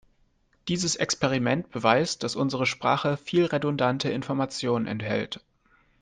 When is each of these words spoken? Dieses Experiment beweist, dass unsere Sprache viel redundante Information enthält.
Dieses 0.67 0.95
Experiment 0.95 1.69
beweist, 1.69 2.23
dass 2.23 2.35
unsere 2.35 2.65
Sprache 2.65 3.17
viel 3.17 3.45
redundante 3.45 4.09
Information 4.09 4.87
enthält. 4.87 5.41